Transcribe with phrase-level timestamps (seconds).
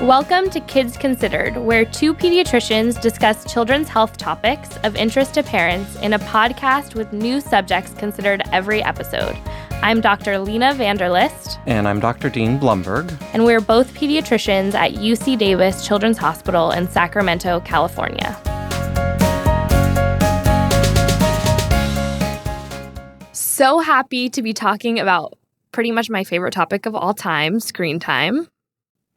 [0.00, 5.94] Welcome to Kids Considered, where two pediatricians discuss children's health topics of interest to parents
[5.96, 9.36] in a podcast with new subjects considered every episode.
[9.82, 10.38] I'm Dr.
[10.38, 11.58] Lena van der List.
[11.66, 12.30] And I'm Dr.
[12.30, 13.14] Dean Blumberg.
[13.34, 18.40] And we're both pediatricians at UC Davis Children's Hospital in Sacramento, California.
[23.32, 25.36] So happy to be talking about
[25.72, 28.48] pretty much my favorite topic of all time screen time.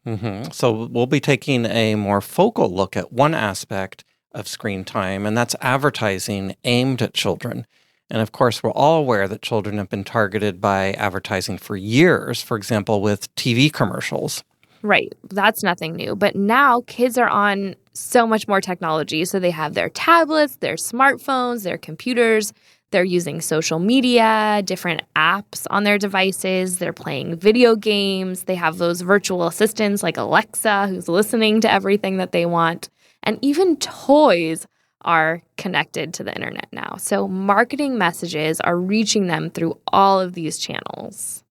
[0.06, 0.52] Mm-hmm.
[0.52, 4.04] So we'll be taking a more focal look at one aspect
[4.34, 7.66] of screen time, and that's advertising aimed at children.
[8.10, 12.42] And of course, we're all aware that children have been targeted by advertising for years,
[12.42, 14.44] for example, with TV commercials.
[14.82, 15.14] Right.
[15.30, 16.16] That's nothing new.
[16.16, 19.24] But now kids are on so much more technology.
[19.24, 22.52] So they have their tablets, their smartphones, their computers.
[22.94, 26.78] They're using social media, different apps on their devices.
[26.78, 28.44] They're playing video games.
[28.44, 32.92] They have those virtual assistants like Alexa, who's listening to everything that they want.
[33.24, 34.68] And even toys
[35.02, 36.98] are connected to the internet now.
[37.00, 41.44] So marketing messages are reaching them through all of these channels.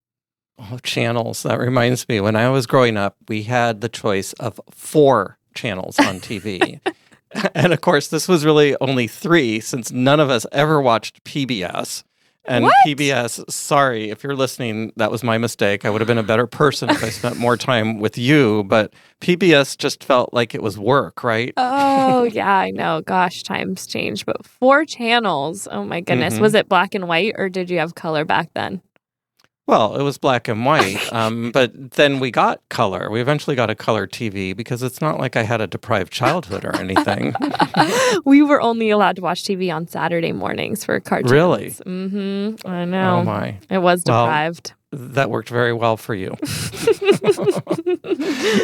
[0.61, 1.43] Oh, channels.
[1.43, 5.99] That reminds me, when I was growing up, we had the choice of four channels
[5.99, 6.81] on TV.
[7.55, 12.05] and of course, this was really only three since none of us ever watched PBS.
[12.45, 12.75] And What?
[12.85, 15.85] PBS, sorry if you're listening, that was my mistake.
[15.85, 18.93] I would have been a better person if I spent more time with you, but
[19.21, 21.53] PBS just felt like it was work, right?
[21.57, 23.01] Oh, yeah, I know.
[23.03, 24.27] Gosh, times change.
[24.27, 25.69] But four channels.
[25.71, 26.35] Oh, my goodness.
[26.35, 26.41] Mhm.
[26.41, 28.83] Was it black and white or did you have color back then?
[29.67, 33.11] Well, it was black and white, um, but then we got color.
[33.11, 36.65] We eventually got a color TV because it's not like I had a deprived childhood
[36.65, 37.35] or anything.
[38.25, 41.31] we were only allowed to watch TV on Saturday mornings for cartoons.
[41.31, 41.71] Really?
[41.71, 42.69] Mm-hmm.
[42.69, 43.19] I know.
[43.19, 43.57] Oh my.
[43.71, 44.73] It was Well, deprived.
[44.95, 46.37] That worked very well for you.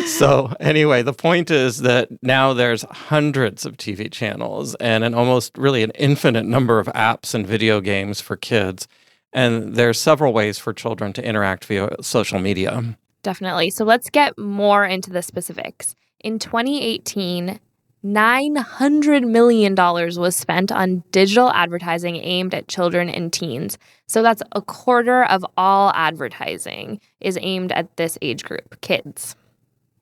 [0.09, 5.57] so, anyway, the point is that now there's hundreds of TV channels and an almost
[5.57, 8.87] really an infinite number of apps and video games for kids.
[9.33, 12.97] And there's several ways for children to interact via social media.
[13.23, 13.71] Definitely.
[13.71, 15.95] So let's get more into the specifics.
[16.21, 17.61] In 2018,
[18.05, 23.77] $900 million was spent on digital advertising aimed at children and teens.
[24.07, 29.35] So that's a quarter of all advertising is aimed at this age group, kids.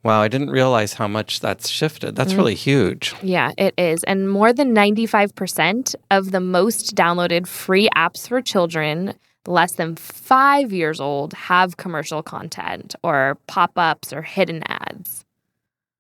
[0.06, 2.15] Wow, I didn't realize how much that's shifted.
[2.15, 2.37] That's Mm.
[2.37, 3.12] really huge.
[3.25, 4.05] Yeah, it is.
[4.05, 9.15] And more than 95% of the most downloaded free apps for children
[9.49, 15.25] less than five years old have commercial content or pop ups or hidden ads.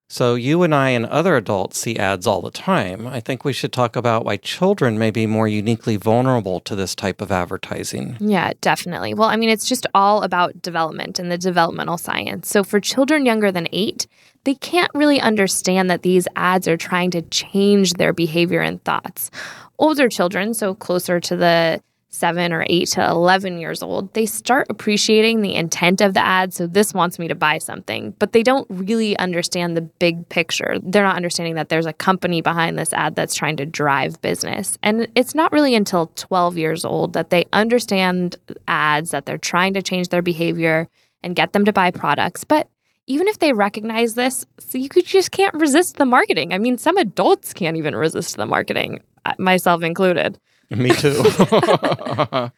[0.08, 3.08] So, you and I and other adults see ads all the time.
[3.08, 6.94] I think we should talk about why children may be more uniquely vulnerable to this
[6.94, 8.16] type of advertising.
[8.20, 9.14] Yeah, definitely.
[9.14, 12.48] Well, I mean, it's just all about development and the developmental science.
[12.48, 14.06] So, for children younger than eight,
[14.44, 19.32] they can't really understand that these ads are trying to change their behavior and thoughts.
[19.78, 24.66] Older children, so closer to the seven or eight to 11 years old, they start
[24.70, 26.54] appreciating the intent of the ad.
[26.54, 30.76] So, this wants me to buy something, but they don't really understand the big picture.
[30.82, 34.78] They're not understanding that there's a company behind this ad that's trying to drive business.
[34.82, 38.36] And it's not really until 12 years old that they understand
[38.68, 40.88] ads, that they're trying to change their behavior
[41.22, 42.44] and get them to buy products.
[42.44, 42.68] But
[43.06, 46.52] even if they recognize this, so you just can't resist the marketing.
[46.52, 50.38] I mean, some adults can't even resist the marketing, uh, myself included.
[50.70, 51.22] Me too.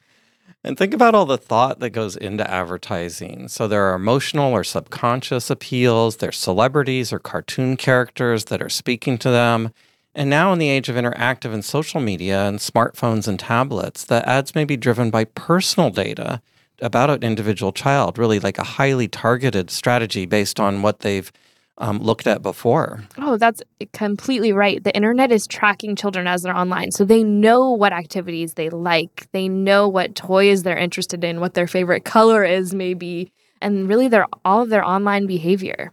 [0.64, 3.48] and think about all the thought that goes into advertising.
[3.48, 9.18] So there are emotional or subconscious appeals, there's celebrities or cartoon characters that are speaking
[9.18, 9.72] to them.
[10.14, 14.28] And now, in the age of interactive and social media and smartphones and tablets, the
[14.28, 16.42] ads may be driven by personal data
[16.80, 21.30] about an individual child, really like a highly targeted strategy based on what they've
[21.78, 23.04] um, looked at before.
[23.18, 23.62] Oh, that's
[23.92, 24.82] completely right.
[24.82, 26.92] The internet is tracking children as they're online.
[26.92, 31.54] So they know what activities they like, they know what toys they're interested in, what
[31.54, 35.92] their favorite color is, maybe, and really their all of their online behavior.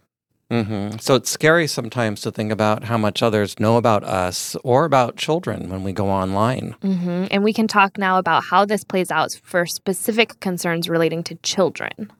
[0.50, 4.84] hmm So it's scary sometimes to think about how much others know about us or
[4.84, 6.76] about children when we go online.
[6.82, 11.22] hmm And we can talk now about how this plays out for specific concerns relating
[11.24, 12.12] to children.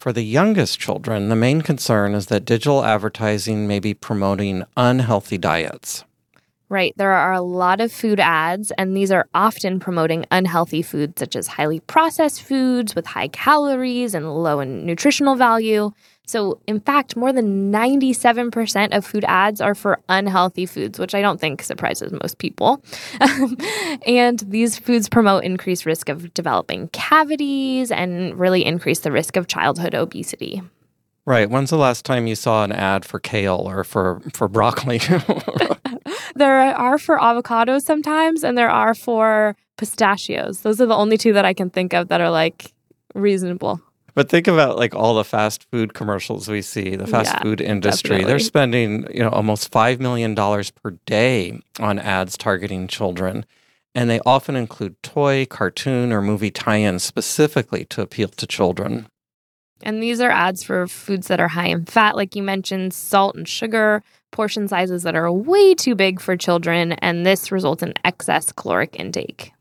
[0.00, 5.36] For the youngest children, the main concern is that digital advertising may be promoting unhealthy
[5.36, 6.04] diets.
[6.70, 6.94] Right.
[6.96, 11.34] There are a lot of food ads, and these are often promoting unhealthy foods such
[11.34, 15.90] as highly processed foods with high calories and low in nutritional value.
[16.28, 21.20] So, in fact, more than 97% of food ads are for unhealthy foods, which I
[21.20, 22.80] don't think surprises most people.
[24.06, 29.48] and these foods promote increased risk of developing cavities and really increase the risk of
[29.48, 30.62] childhood obesity.
[31.30, 31.48] Right.
[31.48, 34.98] When's the last time you saw an ad for kale or for for broccoli?
[36.34, 40.62] there are for avocados sometimes, and there are for pistachios.
[40.62, 42.74] Those are the only two that I can think of that are like
[43.14, 43.80] reasonable.
[44.14, 47.60] But think about like all the fast food commercials we see, the fast Yeah, food
[47.60, 48.24] industry.
[48.24, 53.46] They're spending, you know, almost 5 million dollars per day on ads targeting children,
[53.94, 59.06] and they often include toy, cartoon, or movie tie-ins specifically to appeal to children.
[59.82, 63.34] And these are ads for foods that are high in fat, like you mentioned, salt
[63.34, 67.94] and sugar, portion sizes that are way too big for children, and this results in
[68.04, 69.52] excess caloric intake.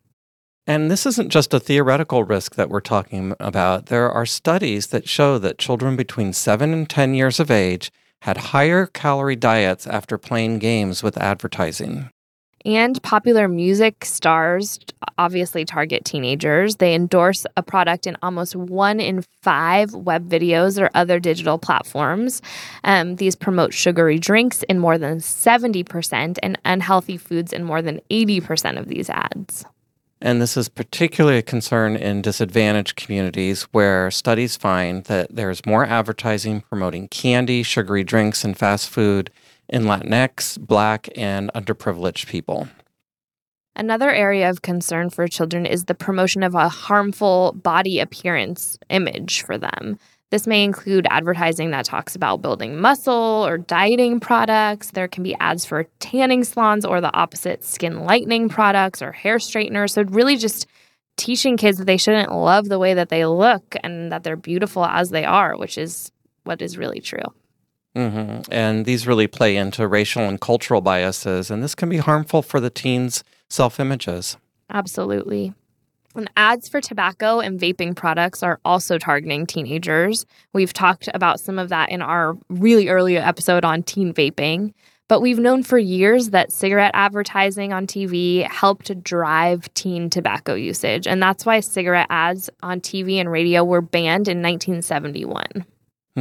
[0.67, 3.87] And this isn't just a theoretical risk that we're talking about.
[3.87, 8.37] There are studies that show that children between 7 and 10 years of age had
[8.37, 12.11] higher calorie diets after playing games with advertising.
[12.65, 14.79] And popular music stars
[15.17, 16.77] obviously target teenagers.
[16.77, 22.41] They endorse a product in almost one in five web videos or other digital platforms.
[22.83, 28.01] Um, these promote sugary drinks in more than 70% and unhealthy foods in more than
[28.09, 29.65] 80% of these ads.
[30.21, 35.85] And this is particularly a concern in disadvantaged communities where studies find that there's more
[35.85, 39.31] advertising promoting candy, sugary drinks, and fast food
[39.69, 42.67] in Latinx, Black, and underprivileged people.
[43.75, 49.43] Another area of concern for children is the promotion of a harmful body appearance image
[49.43, 49.97] for them.
[50.31, 54.91] This may include advertising that talks about building muscle or dieting products.
[54.91, 59.39] There can be ads for tanning salons or the opposite skin lightening products or hair
[59.39, 59.93] straighteners.
[59.93, 60.67] So, really just
[61.17, 64.85] teaching kids that they shouldn't love the way that they look and that they're beautiful
[64.85, 66.11] as they are, which is
[66.43, 67.23] what is really true.
[67.95, 72.41] Hmm And these really play into racial and cultural biases, and this can be harmful
[72.41, 74.37] for the teens' self images.
[74.69, 75.53] Absolutely.
[76.15, 80.25] And ads for tobacco and vaping products are also targeting teenagers.
[80.53, 84.73] We've talked about some of that in our really early episode on teen vaping.
[85.07, 91.07] But we've known for years that cigarette advertising on TV helped drive teen tobacco usage.
[91.07, 95.65] And that's why cigarette ads on TV and radio were banned in 1971.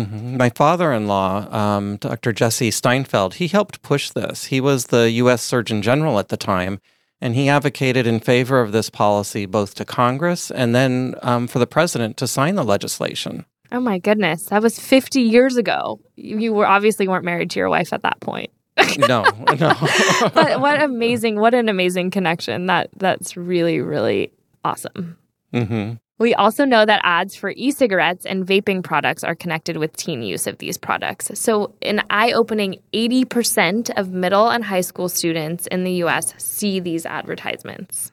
[0.05, 2.33] Hmm My father in law, um, Dr.
[2.33, 4.47] Jesse Steinfeld, he helped push this.
[4.47, 5.43] He was the U.S.
[5.43, 6.81] Surgeon General at the time,
[7.21, 11.59] and he advocated in favor of this policy both to Congress and then um, for
[11.59, 13.45] the president to sign the legislation.
[13.71, 16.01] Oh my goodness, that was 50 years ago.
[16.17, 18.51] You were obviously weren't married to your wife at that point.
[18.99, 19.25] No,
[19.59, 19.75] no.
[20.35, 24.33] but what amazing what an amazing connection that that's really really
[24.65, 25.19] awesome
[25.53, 30.23] hmm we also know that ads for e-cigarettes and vaping products are connected with teen
[30.23, 31.31] use of these products.
[31.35, 37.07] So an eye-opening 80% of middle and high school students in the us see these
[37.07, 38.13] advertisements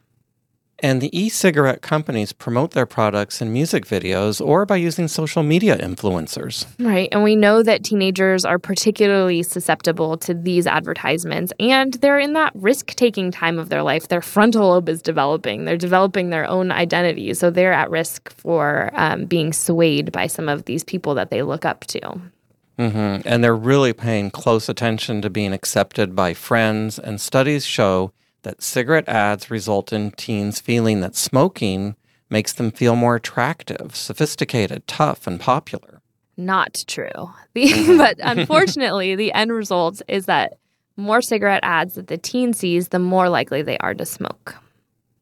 [0.80, 5.42] And the e cigarette companies promote their products in music videos or by using social
[5.42, 6.66] media influencers.
[6.80, 7.07] Right.
[7.12, 12.51] And we know that teenagers are particularly susceptible to these advertisements, and they're in that
[12.56, 14.10] risk taking time of their life.
[14.10, 17.33] Their frontal lobe is developing, they're developing their own identity.
[17.33, 21.42] So they're at risk for um, being swayed by some of these people that they
[21.42, 22.22] look up to.
[22.77, 27.00] hmm And they're really paying close attention to being accepted by friends.
[27.00, 28.12] And studies show
[28.45, 31.95] that cigarette ads result in teens feeling that smoking
[32.30, 36.01] makes them feel more attractive, sophisticated, tough, and popular.
[36.38, 37.10] Not true.
[37.53, 37.98] The, mm-hmm.
[37.98, 40.58] but unfortunately, the end result is that
[40.98, 44.55] more cigarette ads that the teen sees, the more likely they are to smoke.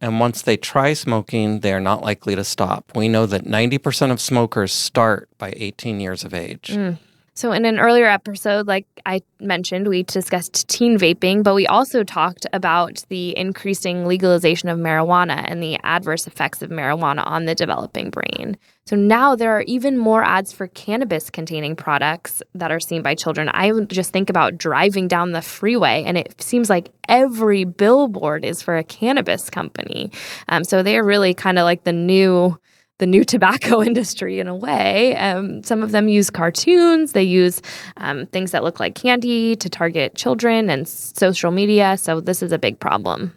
[0.01, 2.91] And once they try smoking, they are not likely to stop.
[2.95, 6.71] We know that 90% of smokers start by 18 years of age.
[6.71, 6.97] Mm.
[7.35, 12.03] So, in an earlier episode, like I mentioned, we discussed teen vaping, but we also
[12.03, 17.55] talked about the increasing legalization of marijuana and the adverse effects of marijuana on the
[17.55, 18.55] developing brain.
[18.85, 23.15] So, now there are even more ads for cannabis containing products that are seen by
[23.15, 23.49] children.
[23.49, 28.61] I just think about driving down the freeway, and it seems like every billboard is
[28.61, 30.11] for a cannabis company.
[30.49, 32.59] Um, so, they are really kind of like the new
[32.99, 35.15] the new tobacco industry in a way.
[35.17, 37.61] Um, some of them use cartoons, they use
[37.97, 41.97] um, things that look like candy to target children and social media.
[41.97, 43.33] So, this is a big problem.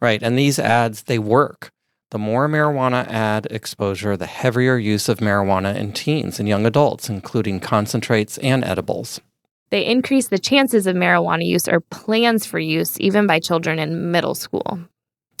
[0.00, 0.22] Right.
[0.22, 1.70] And these ads, they work.
[2.10, 7.08] The more marijuana ad exposure, the heavier use of marijuana in teens and young adults,
[7.08, 9.20] including concentrates and edibles.
[9.70, 14.10] They increase the chances of marijuana use or plans for use, even by children in
[14.10, 14.80] middle school.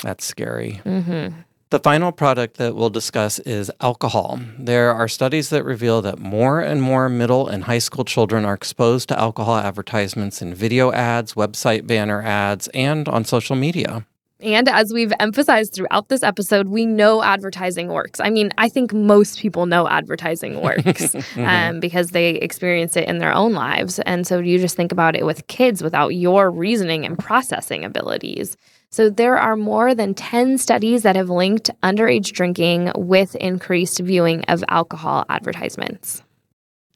[0.02, 0.80] That's scary.
[0.86, 1.40] Mm-hmm.
[1.72, 4.38] The final product that we'll discuss is alcohol.
[4.58, 8.52] There are studies that reveal that more and more middle and high school children are
[8.52, 14.04] exposed to alcohol advertisements in video ads, website banner ads, and on social media.
[14.40, 18.20] And as we've emphasized throughout this episode, we know advertising works.
[18.20, 21.44] I mean, I think most people know advertising works mm-hmm.
[21.46, 23.98] um, because they experience it in their own lives.
[24.00, 28.58] And so you just think about it with kids without your reasoning and processing abilities.
[28.92, 34.44] So there are more than 10 studies that have linked underage drinking with increased viewing
[34.48, 36.22] of alcohol advertisements.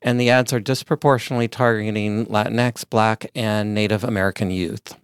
[0.02, 4.94] And the ads are disproportionately targeting Latinx, Black, and Native American youth.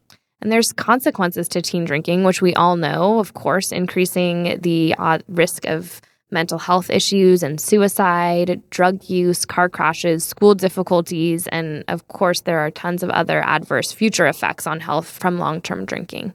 [0.42, 5.20] And there's consequences to teen drinking, which we all know, of course, increasing the uh,
[5.28, 12.06] risk of mental health issues and suicide, drug use, car crashes, school difficulties, and of
[12.08, 16.34] course, there are tons of other adverse future effects on health from long term drinking.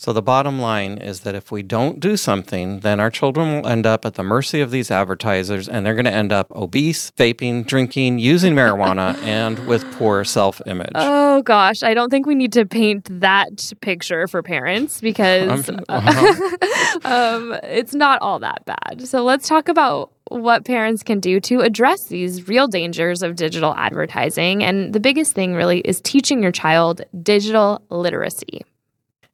[0.00, 3.66] So the bottom line is that if we don't do something, then our children will
[3.66, 7.10] end up at the mercy of these advertisers and they're going to end up obese,
[7.18, 10.92] vaping, drinking, using marijuana, and with poor self image.
[10.94, 16.56] Oh gosh, I don't think we need to paint that picture for parents because uh-huh.
[17.04, 19.04] um, it's not all that bad.
[19.04, 23.74] So let's talk about what parents can do to address these real dangers of digital
[23.74, 24.62] advertising.
[24.62, 28.62] And the biggest thing really is teaching your child digital literacy.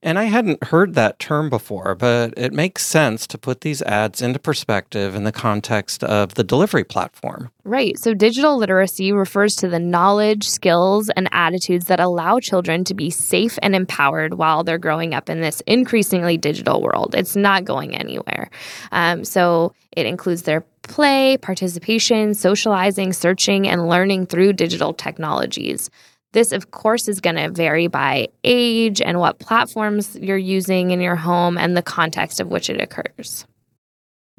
[0.04, 4.20] And I hadn't heard that term before, but it makes sense to put these ads
[4.20, 7.50] into perspective in the context of the delivery platform.
[7.64, 7.98] Right.
[7.98, 13.08] So, digital literacy refers to the knowledge, skills, and attitudes that allow children to be
[13.08, 17.14] safe and empowered while they're growing up in this increasingly digital world.
[17.16, 18.50] It's not going anywhere.
[18.92, 25.88] Um, so, it includes their play, participation, socializing, searching, and learning through digital technologies.
[26.34, 31.00] This, of course, is going to vary by age and what platforms you're using in
[31.00, 33.46] your home and the context of which it occurs.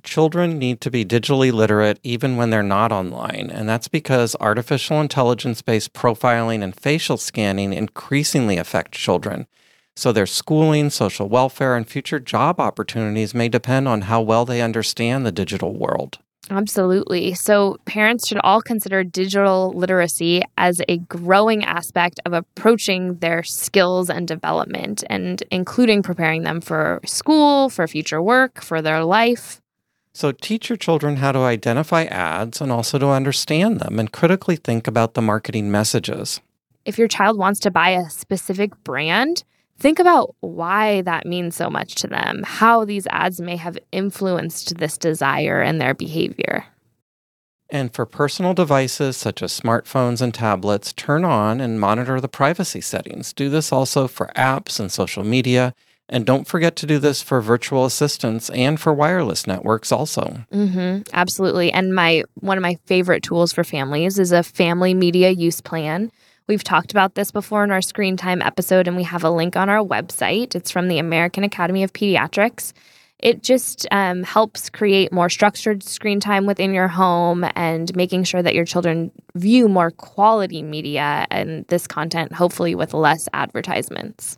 [0.03, 4.99] Children need to be digitally literate even when they're not online, and that's because artificial
[4.99, 9.47] intelligence based profiling and facial scanning increasingly affect children.
[9.95, 14.61] So their schooling, social welfare, and future job opportunities may depend on how well they
[14.61, 16.19] understand the digital world.
[16.49, 17.33] Absolutely.
[17.33, 24.09] So, parents should all consider digital literacy as a growing aspect of approaching their skills
[24.09, 29.59] and development, and including preparing them for school, for future work, for their life.
[30.13, 34.55] So, teach your children how to identify ads and also to understand them and critically
[34.55, 36.41] think about the marketing messages.
[36.85, 39.43] If your child wants to buy a specific brand,
[39.77, 44.77] Think about why that means so much to them, how these ads may have influenced
[44.77, 46.65] this desire and their behavior.
[47.69, 52.79] And for personal devices such as smartphones and tablets, turn on and monitor the privacy
[52.79, 53.33] settings.
[53.33, 55.73] Do this also for apps and social media.
[56.07, 60.45] And don't forget to do this for virtual assistants and for wireless networks also.
[60.53, 61.71] Mm-hmm, absolutely.
[61.71, 66.11] And my one of my favorite tools for families is a family media use plan.
[66.47, 69.55] We've talked about this before in our screen time episode, and we have a link
[69.55, 70.53] on our website.
[70.53, 72.71] It's from the American Academy of Pediatrics.
[73.17, 78.43] It just um, helps create more structured screen time within your home and making sure
[78.43, 84.37] that your children view more quality media and this content, hopefully with less advertisements.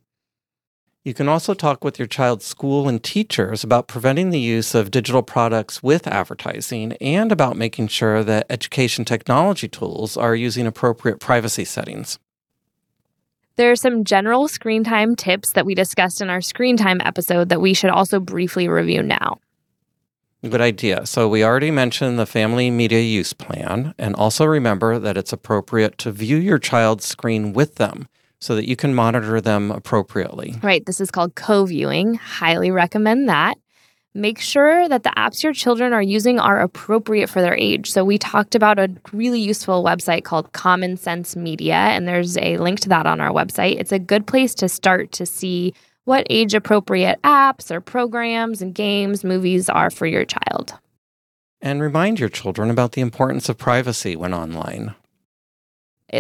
[1.08, 4.92] You can also talk with your child's school and teachers about preventing the use of
[4.92, 11.22] digital products with advertising and about making sure that education technology tools are using appropriate
[11.22, 12.20] privacy settings.
[13.56, 17.48] There are some general screen time tips that we discussed in our screen time episode
[17.48, 19.40] that we should also briefly review now.
[20.44, 21.06] Good idea.
[21.06, 25.98] So, we already mentioned the family media use plan, and also remember that it's appropriate
[26.00, 30.56] to view your child's screen with them so that you can monitor them appropriately.
[30.62, 30.86] Right.
[30.86, 32.16] This is called co viewing.
[32.16, 33.58] Highly recommend that.
[34.14, 37.92] Make sure that the apps your children are using are appropriate for their age.
[37.92, 42.58] So, we talked about a really useful website called Common Sense Media, and there's a
[42.58, 43.80] link to that on our website.
[43.80, 45.74] It's a good place to start to see
[46.06, 50.74] what age appropriate apps or programs and games, movies are for your child.
[51.62, 54.96] And remind your children about the importance of privacy when online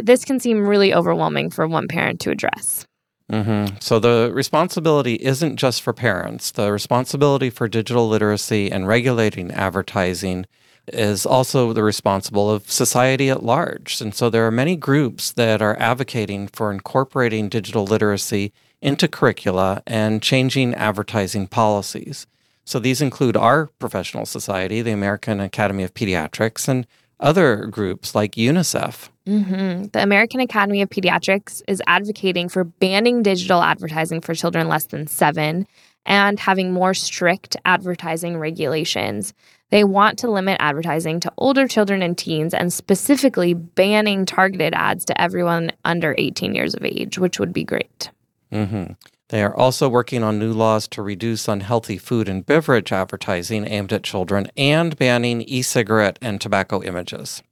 [0.03, 2.85] this can seem really overwhelming for one parent to address.
[3.31, 3.75] Mm-hmm.
[3.79, 6.51] So the responsibility isn't just for parents.
[6.51, 10.45] The responsibility for digital literacy and regulating advertising
[10.87, 13.99] is also the responsible of society at large.
[13.99, 19.83] And so there are many groups that are advocating for incorporating digital literacy into curricula
[19.85, 22.27] and changing advertising policies.
[22.63, 26.87] So these include our professional society, the American Academy of Pediatrics, and
[27.19, 29.09] other groups like UNICEF.
[29.25, 29.85] Mm-hmm.
[29.91, 35.07] The American Academy of Pediatrics is advocating for banning digital advertising for children less than
[35.07, 35.67] seven
[36.05, 39.33] and having more strict advertising regulations.
[39.69, 45.03] They want to limit advertising to older children and teens and specifically banning targeted ads
[45.05, 48.09] to everyone under 18 years of age, which would be great.
[48.53, 48.93] Mm-hmm.
[49.29, 53.91] They are also working on new laws to reduce unhealthy food and beverage advertising aimed
[53.91, 57.43] at children and banning e cigarette and tobacco images.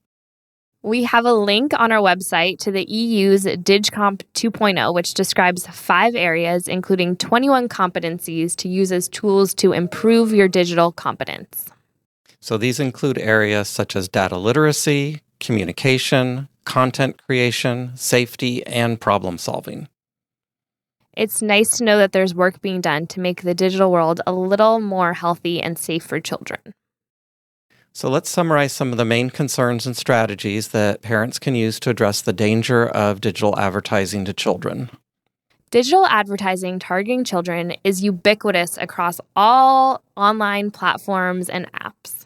[0.82, 6.13] We have a link on our website to the EU's DigComp 2.0, which describes five
[6.15, 11.65] areas, including 21 competencies to use as tools to improve your digital competence.
[12.39, 19.88] So these include areas such as data literacy, communication, content creation, safety, and problem solving.
[21.15, 24.34] It's nice to know that there's work being done to make the digital world a
[24.34, 26.60] little more healthy and safe for children.
[27.93, 31.89] So let's summarize some of the main concerns and strategies that parents can use to
[31.89, 34.89] address the danger of digital advertising to children.
[35.72, 42.25] Digital advertising targeting children is ubiquitous across all online platforms and apps.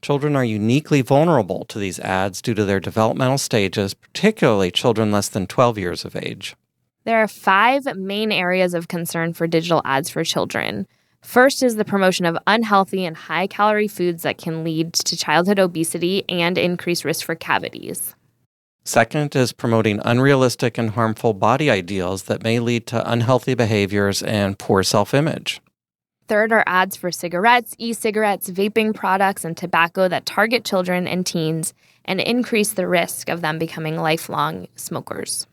[0.00, 5.28] Children are uniquely vulnerable to these ads due to their developmental stages, particularly children less
[5.28, 6.56] than 12 years of age.
[7.04, 10.86] There are five main areas of concern for digital ads for children.
[11.22, 15.58] First is the promotion of unhealthy and high calorie foods that can lead to childhood
[15.58, 18.14] obesity and increased risk for cavities.
[18.84, 24.58] Second is promoting unrealistic and harmful body ideals that may lead to unhealthy behaviors and
[24.58, 25.60] poor self image.
[26.28, 31.26] Third are ads for cigarettes, e cigarettes, vaping products, and tobacco that target children and
[31.26, 35.46] teens and increase the risk of them becoming lifelong smokers.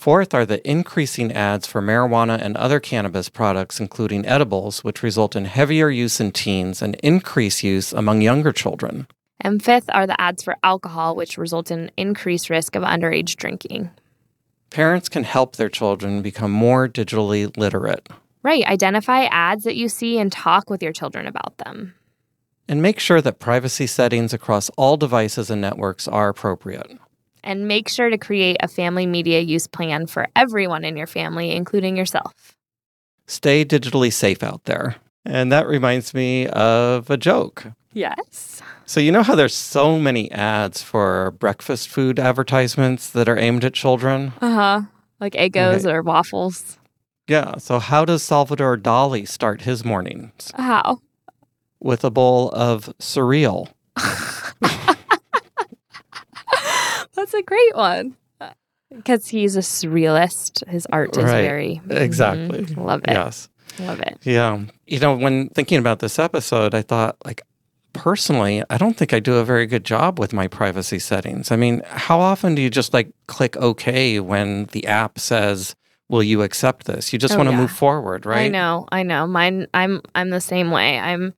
[0.00, 5.36] Fourth are the increasing ads for marijuana and other cannabis products, including edibles, which result
[5.36, 9.06] in heavier use in teens and increased use among younger children.
[9.42, 13.90] And fifth are the ads for alcohol, which result in increased risk of underage drinking.
[14.70, 18.08] Parents can help their children become more digitally literate.
[18.42, 18.64] Right.
[18.64, 21.94] Identify ads that you see and talk with your children about them.
[22.66, 26.90] And make sure that privacy settings across all devices and networks are appropriate.
[27.42, 31.52] And make sure to create a family media use plan for everyone in your family,
[31.52, 32.56] including yourself.
[33.26, 34.96] Stay digitally safe out there.
[35.24, 37.66] And that reminds me of a joke.
[37.92, 38.62] Yes.
[38.86, 43.64] So, you know how there's so many ads for breakfast food advertisements that are aimed
[43.64, 44.32] at children?
[44.40, 44.80] Uh huh.
[45.20, 45.92] Like Eggos okay.
[45.92, 46.78] or waffles.
[47.28, 47.58] Yeah.
[47.58, 50.50] So, how does Salvador Dali start his mornings?
[50.56, 51.00] How?
[51.78, 53.68] With a bowl of cereal.
[57.30, 58.16] That's a great one.
[58.92, 60.66] Because he's a surrealist.
[60.68, 61.42] His art is right.
[61.42, 61.80] very.
[61.90, 62.62] Exactly.
[62.64, 63.10] Mm, love it.
[63.12, 63.48] Yes.
[63.78, 64.18] Love it.
[64.22, 64.64] Yeah.
[64.86, 67.42] You know, when thinking about this episode, I thought, like,
[67.92, 71.52] personally, I don't think I do a very good job with my privacy settings.
[71.52, 75.76] I mean, how often do you just like click OK when the app says,
[76.08, 77.12] will you accept this?
[77.12, 77.60] You just Oh, want to yeah.
[77.60, 78.46] move forward, right?
[78.46, 78.88] I know.
[78.90, 79.28] I know.
[79.28, 79.68] Mine.
[79.72, 80.00] I'm.
[80.16, 80.98] I'm the same way.
[80.98, 81.32] I'm.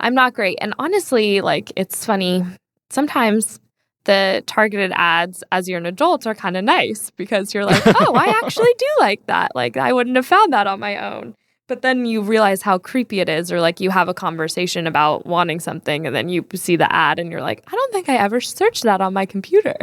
[0.00, 0.58] I'm not great.
[0.60, 2.44] And honestly, like it's funny.
[2.90, 3.60] Sometimes
[4.06, 8.14] the targeted ads as you're an adult are kind of nice because you're like, oh,
[8.14, 9.54] I actually do like that.
[9.54, 11.34] Like I wouldn't have found that on my own.
[11.68, 15.26] But then you realize how creepy it is, or like you have a conversation about
[15.26, 18.16] wanting something, and then you see the ad, and you're like, I don't think I
[18.16, 19.74] ever searched that on my computer.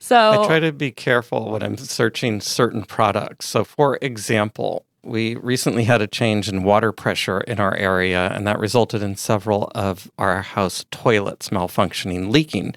[0.00, 3.48] So I try to be careful when I'm searching certain products.
[3.48, 8.44] So, for example, we recently had a change in water pressure in our area, and
[8.46, 12.74] that resulted in several of our house toilets malfunctioning, leaking.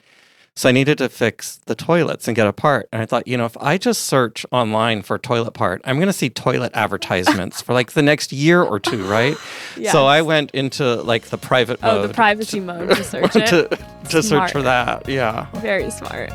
[0.58, 2.90] So, I needed to fix the toilets and get a part.
[2.92, 6.08] And I thought, you know, if I just search online for toilet part, I'm going
[6.08, 9.38] to see toilet advertisements for like the next year or two, right?
[9.78, 9.92] Yes.
[9.98, 13.46] So, I went into like the private oh, mode the privacy mode to search it.
[13.48, 13.68] to,
[14.10, 15.08] to search for that.
[15.08, 15.46] Yeah.
[15.58, 16.34] Very smart.